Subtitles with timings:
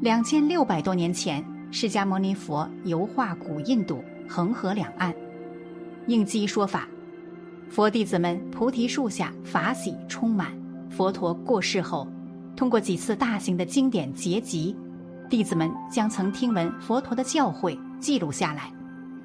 [0.00, 5.12] 两千六百多年前，释迦牟尼佛游化古印度、恒河两岸，
[6.06, 6.86] 应机说法，
[7.68, 10.56] 佛弟子们菩提树下法喜充满。
[10.88, 12.06] 佛陀过世后，
[12.54, 14.76] 通过几次大型的经典结集，
[15.28, 18.72] 弟子们将曾听闻佛陀的教诲记录下来，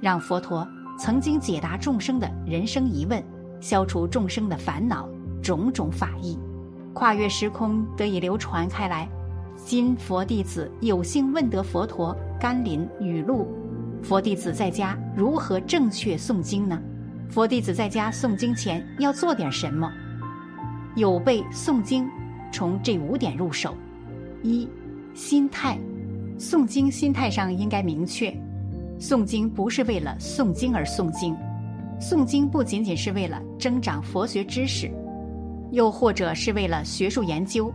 [0.00, 0.66] 让佛陀
[0.98, 3.22] 曾经解答众生的人生疑问，
[3.60, 5.06] 消除众生的烦恼，
[5.42, 6.38] 种种法义，
[6.94, 9.06] 跨越时空得以流传开来。
[9.64, 13.48] 今佛弟子有幸问得佛陀甘霖雨露，
[14.02, 16.78] 佛弟子在家如何正确诵经呢？
[17.30, 19.90] 佛弟子在家诵经前要做点什么？
[20.96, 22.06] 有备诵经，
[22.52, 23.74] 从这五点入手：
[24.42, 24.68] 一、
[25.14, 25.78] 心态，
[26.38, 28.30] 诵经心态上应该明确，
[29.00, 31.34] 诵经不是为了诵经而诵经，
[31.98, 34.90] 诵经不仅仅是为了增长佛学知识，
[35.72, 37.72] 又或者是为了学术研究。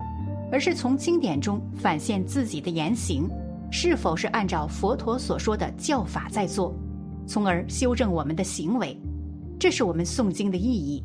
[0.52, 3.30] 而是从经典中反现自己的言行，
[3.72, 6.74] 是否是按照佛陀所说的教法在做，
[7.28, 9.00] 从而修正我们的行为，
[9.60, 11.04] 这是我们诵经的意义。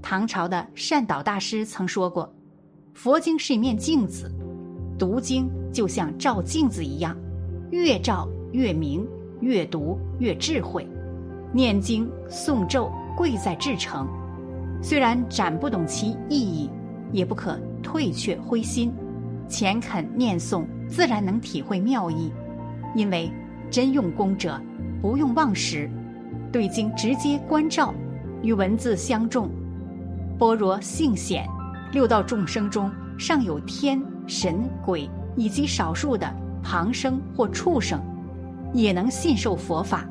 [0.00, 2.32] 唐朝的善导大师曾说过
[2.94, 4.30] ：“佛经是一面镜子，
[4.98, 7.16] 读经就像照镜子一样，
[7.70, 9.04] 越照越明，
[9.40, 10.86] 越读越智慧。
[11.52, 14.06] 念经诵咒贵在至诚，
[14.82, 16.70] 虽然展不懂其意义，
[17.10, 18.92] 也不可。”退却灰心，
[19.48, 22.32] 虔恳念诵，自然能体会妙意。
[22.96, 23.30] 因为
[23.70, 24.60] 真用功者
[25.02, 25.88] 不用忘时，
[26.50, 27.94] 对经直接关照，
[28.42, 29.50] 与文字相重。
[30.38, 31.46] 般若性显，
[31.92, 36.28] 六道众生中尚有天神鬼以及少数的
[36.62, 38.00] 旁生或畜生，
[38.72, 40.08] 也能信受佛法。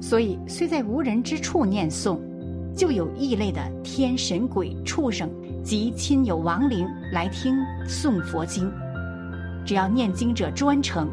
[0.00, 2.18] 所以虽在无人之处念诵，
[2.74, 5.30] 就有异类的天神鬼畜生。
[5.62, 8.70] 及亲友亡灵来听诵佛经，
[9.64, 11.08] 只要念经者专诚，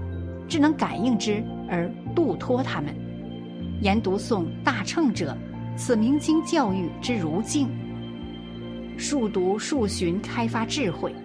[0.47, 2.94] 只能感应之而度脱他们。
[3.82, 5.38] 研读诵大乘者，
[5.77, 7.70] 此明经教育之如镜。
[8.98, 11.15] 数读数寻开发智慧。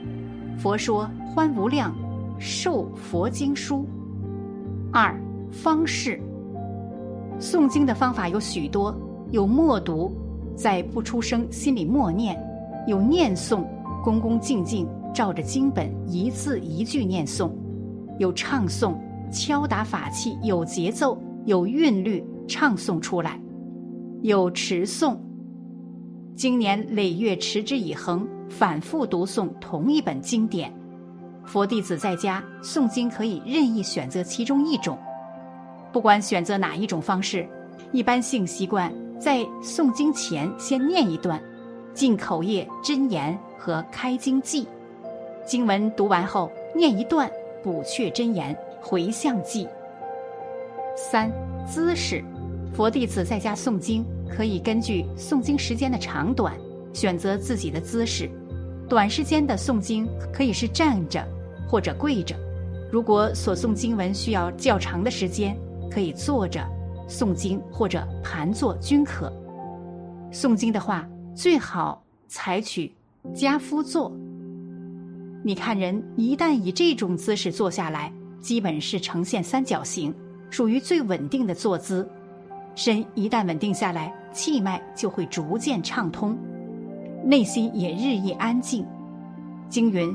[0.59, 1.93] 佛说欢无量，
[2.39, 3.89] 受佛经书。
[4.93, 5.19] 二
[5.51, 6.21] 方式，
[7.41, 8.95] 诵经的方法有许多，
[9.33, 10.13] 有默读，
[10.55, 12.39] 在不出声心里默念。
[12.87, 13.65] 有念诵，
[14.03, 17.51] 恭恭敬敬照着经本一字一句念诵；
[18.19, 18.95] 有唱诵，
[19.31, 23.33] 敲打法器有节奏、有韵律唱诵出来；
[24.23, 25.17] 有持诵，
[26.35, 30.73] 经年累月持之以恒，反复读诵同一本经典。
[31.45, 34.99] 佛弟子在家诵经可以任意选择其中一种，
[35.93, 37.49] 不管选择哪一种方式，
[37.93, 41.41] 一般性习惯在诵经前先念一段。
[41.95, 44.67] 进口业真言和开经记，
[45.47, 47.31] 经文读完后念一段
[47.63, 49.69] 补阙真言回向记。
[50.97, 51.31] 三
[51.65, 52.23] 姿势，
[52.75, 56.53] 佛弟子在家诵经可以根据诵经时间的长短
[56.93, 58.29] 选择自己的姿势。
[58.89, 61.25] 短时间的诵经可以是站着
[61.69, 62.35] 或者跪着，
[62.91, 65.57] 如果所诵经文需要较长的时间，
[65.89, 66.61] 可以坐着
[67.09, 69.33] 诵经或者盘坐均可。
[70.33, 71.09] 诵经的话。
[71.35, 72.93] 最好采取
[73.35, 74.11] 家夫坐。
[75.43, 80.15] 你看，人一旦以这种姿势坐下来，基本是呈现三角形，
[80.49, 82.09] 属于最稳定的坐姿。
[82.77, 86.39] 身一旦稳定下来，气脉就会逐渐畅通，
[87.25, 88.87] 内心也日益安静。
[89.69, 90.15] 经云：“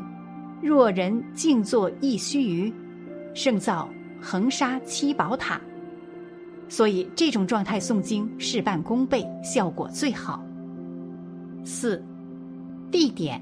[0.63, 2.73] 若人静坐一须臾，
[3.33, 3.87] 胜造
[4.21, 5.59] 恒沙七宝塔。”
[6.69, 10.43] 所以，这种状态诵经事半功倍，效果最好。
[11.71, 12.03] 四，
[12.89, 13.39] 地点，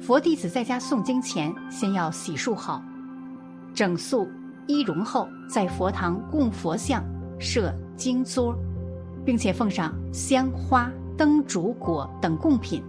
[0.00, 2.82] 佛弟子在家诵经前，先要洗漱好，
[3.74, 4.26] 整肃
[4.66, 7.04] 衣容后，在佛堂供佛像，
[7.38, 8.56] 设经桌，
[9.22, 12.82] 并且奉上香花灯烛果等贡品，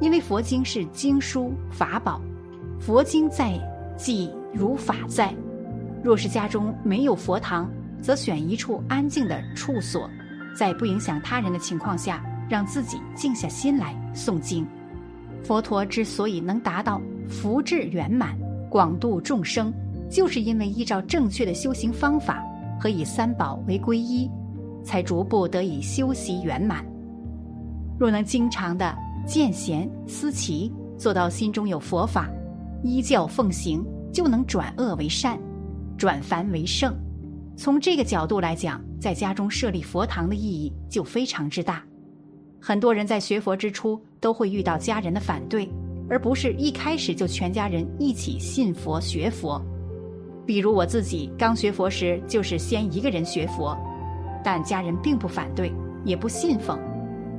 [0.00, 2.18] 因为佛经是经书法宝，
[2.80, 3.60] 佛经在
[3.98, 5.34] 即如法在。
[6.02, 10.08] 若是家中没有佛堂，则选一处安静的处所，
[10.56, 12.24] 在不影响他人的情况下。
[12.52, 14.66] 让自己静下心来诵经。
[15.42, 18.36] 佛陀之所以能达到福智圆满、
[18.68, 19.72] 广度众生，
[20.10, 22.44] 就是因为依照正确的修行方法
[22.78, 24.30] 和以三宝为皈依，
[24.84, 26.84] 才逐步得以修习圆满。
[27.98, 28.94] 若能经常的
[29.26, 32.28] 见贤思齐，做到心中有佛法，
[32.84, 33.82] 依教奉行，
[34.12, 35.40] 就能转恶为善，
[35.96, 36.94] 转凡为圣。
[37.56, 41.82] 从这个角度来讲，在家中设立佛堂的意义就非常之大。
[42.64, 45.68] 很多人在学佛之初都会遇到家人的反对，
[46.08, 49.60] 而不是一开始就全家人一起信佛学佛。
[50.46, 53.76] 比如我自己刚学佛时，就是先一个人学佛，
[54.44, 55.72] 但家人并不反对，
[56.04, 56.78] 也不信奉。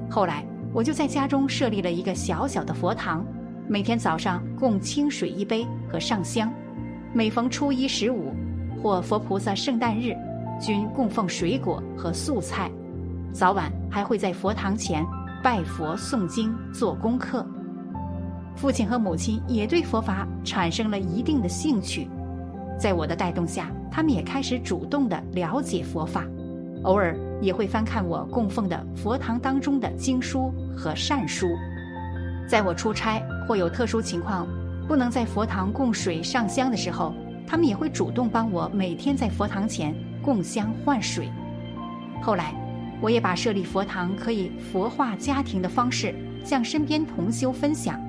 [0.10, 3.26] 后来我就在家中设立了一个小小的佛堂，
[3.66, 6.52] 每天早上供清水一杯和上香，
[7.14, 8.34] 每逢初一、十五
[8.82, 10.14] 或佛菩萨圣诞日，
[10.60, 12.70] 均供奉水果和素菜。
[13.34, 15.04] 早晚还会在佛堂前
[15.44, 17.46] 拜佛、诵经、做功课。
[18.56, 22.08] 父亲和母亲也对佛法产生了一定的兴趣，
[22.80, 26.24] 在我的带动下，他们也开始主动的了解佛法，
[26.84, 31.48] 偶尔也会翻看我供奉的佛堂当中的经书和善书。
[32.48, 34.48] 在我出差或有特殊情况
[34.88, 37.16] 不能在佛堂供水上香的时候，
[37.48, 41.28] 他们也会主动帮我每天在佛堂前供香换水。
[42.22, 42.54] 后来，
[43.04, 46.16] 我也把设立佛堂可以佛化家庭的方式
[46.46, 48.00] 向身边同修分享。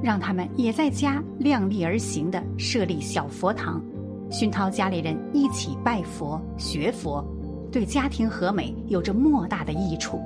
[0.00, 3.82] 让他们也在家量力而行的设立小佛堂，
[4.30, 7.24] 熏陶家里人一起拜佛学佛，
[7.72, 10.20] 对家庭和美有着莫大的益处，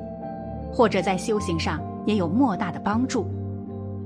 [0.70, 3.26] 或者在修行上也有莫大的帮助。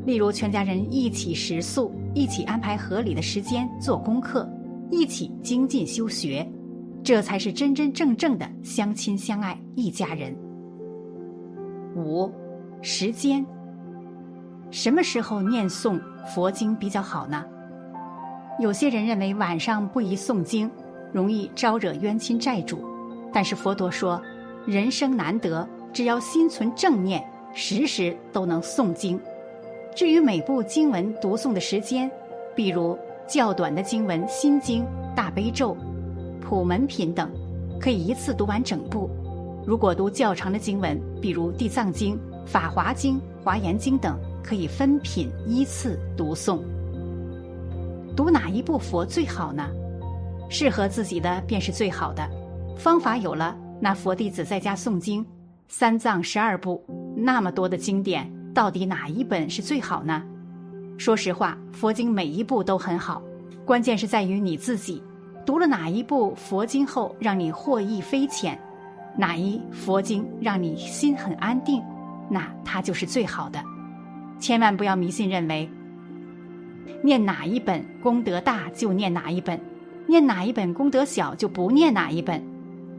[0.06, 4.48] 例如，全家人一起食素，一起安排合理的时间做功课，
[4.88, 6.48] 一起精进修学，
[7.04, 10.34] 这才是真真正正的相亲相爱一家人。
[11.94, 12.32] 五，
[12.80, 13.44] 时间。
[14.70, 16.00] 什么时候念诵
[16.34, 17.44] 佛经比较好呢？
[18.58, 20.68] 有些人认为晚上不宜诵经，
[21.12, 22.82] 容易招惹冤亲债主。
[23.30, 24.20] 但是佛陀说，
[24.64, 27.22] 人生难得，只要心存正念，
[27.52, 29.20] 时时都能诵经。
[29.94, 32.10] 至于每部经文读诵的时间，
[32.56, 32.98] 比如
[33.28, 34.82] 较短的经文《心经》
[35.14, 35.74] 《大悲咒》
[36.44, 37.30] 《普门品》等，
[37.80, 39.08] 可以一次读完整部；
[39.66, 42.14] 如果读较长的经文，比如《地藏经》
[42.46, 44.16] 《法华经》《华严经》等。
[44.46, 46.60] 可以分品依次读诵，
[48.14, 49.66] 读哪一部佛最好呢？
[50.50, 52.22] 适合自己的便是最好的。
[52.76, 55.24] 方法有了，那佛弟子在家诵经，
[55.66, 56.84] 三藏十二部
[57.16, 60.22] 那么多的经典，到底哪一本是最好呢？
[60.98, 63.22] 说实话，佛经每一部都很好，
[63.64, 65.02] 关键是在于你自己
[65.44, 68.58] 读了哪一部佛经后让你获益匪浅，
[69.16, 71.82] 哪一佛经让你心很安定，
[72.30, 73.62] 那它就是最好的。
[74.38, 75.68] 千万不要迷信，认为
[77.02, 79.60] 念哪一本功德大就念哪一本，
[80.06, 82.42] 念哪一本功德小就不念哪一本。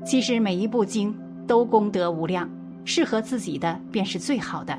[0.06, 1.16] 其实每一部经
[1.48, 2.50] 都功德无量，
[2.84, 4.78] 适合自己的便是最好的。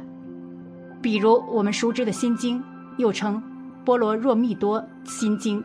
[1.03, 2.59] 比如我们熟知的《心经》，
[2.97, 3.37] 又称
[3.85, 5.61] 《波罗若蜜多心经》，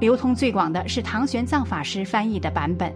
[0.00, 2.90] 流通最广的是唐玄奘法师翻译的版本。《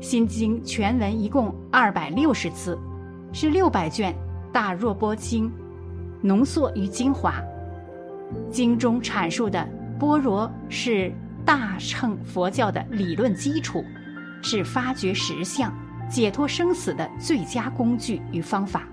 [0.00, 2.78] 心经》全文一共二百六十字，
[3.32, 4.14] 是六百卷
[4.52, 5.50] 大若波经。
[6.20, 7.34] 浓缩与精华，
[8.50, 9.68] 经中阐述的
[10.00, 11.12] 般若是
[11.44, 13.84] 大乘佛教的理论基础，
[14.40, 15.70] 是发掘实相、
[16.08, 18.88] 解脱生死的最佳工具与方法。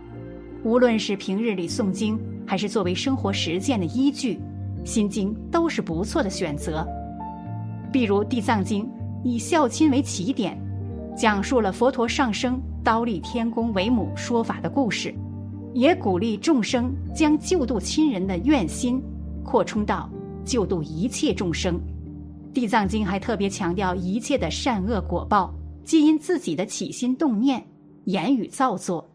[0.61, 4.35] 无论是平日里诵经，还是作为生活实践的依据，
[4.85, 6.85] 《心经》都是不错的选择。
[7.91, 8.85] 比如《地藏经》
[9.23, 10.57] 以孝亲为起点，
[11.15, 15.13] 讲述了佛陀上升刀立天宫为母说法的故事。
[15.73, 19.01] 也鼓励众生将救度亲人的愿心
[19.41, 20.09] 扩充到
[20.43, 21.79] 救度一切众生。
[22.53, 25.53] 地藏经还特别强调一切的善恶果报
[25.85, 27.65] 皆因自己的起心动念、
[28.03, 29.09] 言语造作。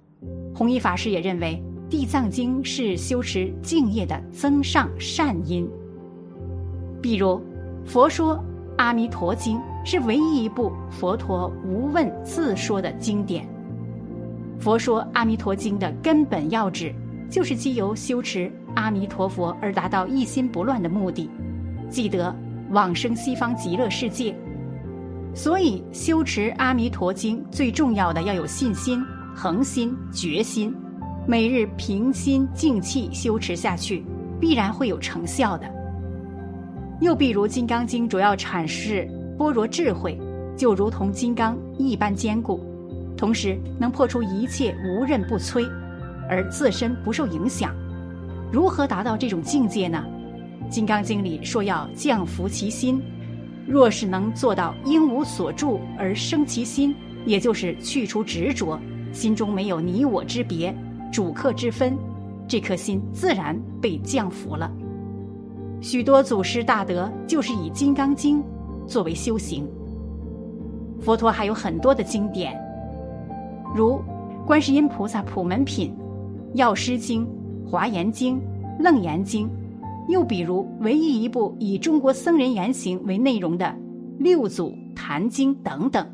[0.55, 5.69] 弘一法师也认为，地藏经是修持敬业的增上善因。
[7.03, 7.39] 比如，
[7.85, 8.35] 佛说
[8.77, 13.47] 《阿弥陀经》是唯一一部佛陀无问自说的经典。
[14.59, 16.95] 佛说《阿弥陀经》的根本要旨，
[17.31, 21.31] 就是基由修持阿弥陀佛而达到一心不乱的目的，
[21.89, 22.35] 即得
[22.71, 24.35] 往生西方极乐世界。
[25.35, 29.05] 所以修持《阿弥陀经》最重要的要有信心、
[29.35, 30.75] 恒心、决心，
[31.27, 34.05] 每日平心静气修持下去，
[34.41, 35.76] 必然会有成效的。
[37.01, 40.19] 又比如《金刚经》主要阐释般若智慧，
[40.57, 42.61] 就如同金刚一般坚固。
[43.17, 45.67] 同时能破除一切无刃不摧，
[46.29, 47.75] 而自身不受影响。
[48.51, 50.05] 如何达到这种境界呢？
[50.69, 53.03] 《金刚经》里说要降伏其心，
[53.67, 56.95] 若是能做到因无所住而生其心，
[57.27, 58.79] 也就是去除执着，
[59.13, 60.75] 心中没有你我之别、
[61.13, 61.97] 主客之分，
[62.49, 64.71] 这颗心自然被降服了。
[65.81, 68.41] 许多祖师大德就是以《金刚经》
[68.87, 69.69] 作为修行。
[71.01, 72.59] 佛陀还有很多的经典。
[73.75, 74.01] 如
[74.47, 75.95] 观世音菩萨普门品、
[76.55, 77.29] 药师经、
[77.69, 78.41] 华严经、
[78.81, 79.49] 楞严经、
[80.09, 83.67] 又比如，唯一一部以中国僧人言行为内容的
[84.19, 86.07] 《六祖坛经》等等。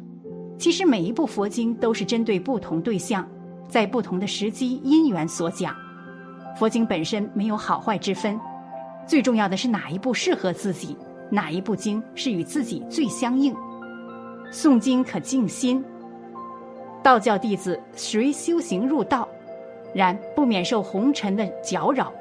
[0.58, 3.26] 其实每一部佛经都是针对不同对象，
[3.68, 5.74] 在不同的时机因缘所讲。
[6.56, 8.38] 佛经本身没有好坏之分，
[9.06, 10.96] 最重要的是哪一部适合自己，
[11.30, 13.54] 哪一部经是与自己最相应。
[14.50, 15.84] 诵经可静心。
[17.02, 19.28] 道教弟子随修行入道，
[19.94, 22.12] 然不免受红尘的搅扰，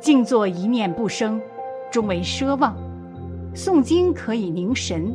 [0.00, 1.40] 静坐一念不生，
[1.90, 2.74] 终为奢望。
[3.54, 5.14] 诵经可以凝神，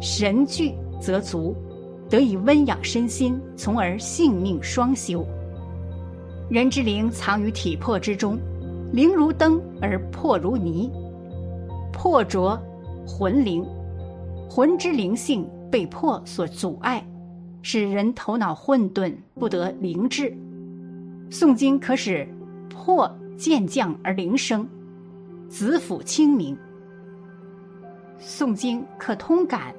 [0.00, 1.54] 神聚则足。
[2.10, 5.26] 得以温养身心，从而性命双修。
[6.48, 8.38] 人之灵藏于体魄之中，
[8.92, 10.90] 灵如灯而魄如泥，
[11.92, 12.58] 魄着
[13.06, 13.64] 魂灵，
[14.48, 17.06] 魂之灵性被魄所阻碍，
[17.60, 20.34] 使人头脑混沌，不得灵智。
[21.30, 22.26] 诵经可使
[22.70, 24.66] 魄渐降而灵生，
[25.48, 26.56] 子府清明。
[28.18, 29.74] 诵经可通感，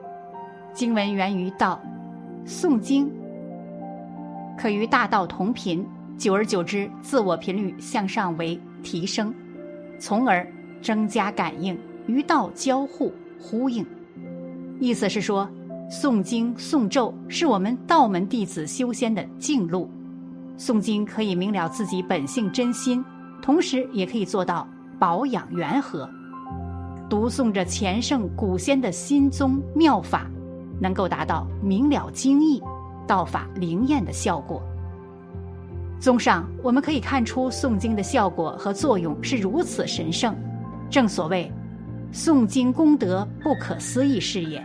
[0.72, 1.80] 经文源于道。
[2.46, 3.12] 诵经
[4.56, 5.86] 可与大道同频，
[6.16, 9.34] 久而久之，自我频率向上为提升，
[10.00, 10.46] 从而
[10.82, 13.86] 增加感应，与道交互呼应。
[14.80, 15.50] 意思是说，
[15.90, 19.90] 诵经诵咒是我们道门弟子修仙的径路。
[20.58, 23.04] 诵经可以明了自己本性真心，
[23.42, 24.68] 同时也可以做到
[24.98, 26.10] 保养元和。
[27.10, 30.30] 读诵着前圣古仙的心宗妙法。
[30.82, 32.64] 能够达到明了经义、
[33.06, 34.64] 道法灵验的效果。
[36.00, 40.34] 综上，我们可以看出诵经的效果和作用是如此神圣。
[40.90, 41.52] 正所谓，
[42.14, 44.64] 诵经功德不可思议是也。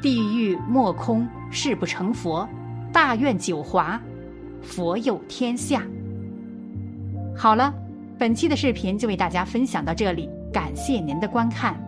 [0.00, 2.48] 地狱莫空，誓不成佛；
[2.92, 4.00] 大愿九华，
[4.62, 5.82] 佛佑天下。
[7.36, 7.72] 好了，
[8.18, 11.78] 本期的视频就为大家分享到这里，感谢您的观看。